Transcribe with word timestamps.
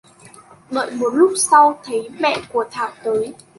Đợi 0.71 0.91
một 0.91 1.09
lúc 1.13 1.33
sau 1.37 1.79
thấy 1.83 2.09
mẹ 2.19 2.37
của 2.53 2.65
Thảo 2.71 2.91
tới 3.03 3.33